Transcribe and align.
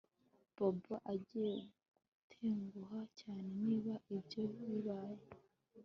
Bobo 0.55 0.93
agiye 1.13 1.55
gutenguha 2.11 2.99
cyane 3.19 3.49
niba 3.65 3.93
ibyo 4.15 4.41
bibaye 4.67 5.25